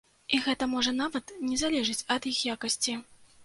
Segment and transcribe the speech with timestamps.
[0.35, 3.01] І гэта можа нават не залежыць ад іх якасці.